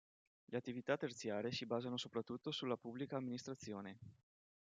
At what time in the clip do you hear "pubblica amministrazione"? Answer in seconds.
2.75-3.99